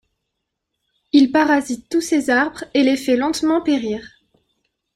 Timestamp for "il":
1.13-1.31